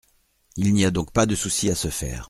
Il 0.57 0.73
n’y 0.73 0.83
a 0.83 0.89
donc 0.89 1.11
pas 1.13 1.27
de 1.27 1.35
souci 1.35 1.69
à 1.69 1.75
se 1.75 1.89
faire. 1.89 2.19